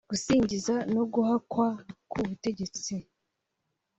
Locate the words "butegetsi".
2.27-2.95